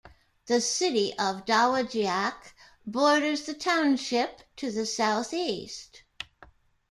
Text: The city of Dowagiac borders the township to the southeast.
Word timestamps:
The 0.47 0.61
city 0.61 1.13
of 1.19 1.45
Dowagiac 1.45 2.53
borders 2.87 3.43
the 3.43 3.53
township 3.53 4.41
to 4.55 4.71
the 4.71 4.87
southeast. 4.87 6.01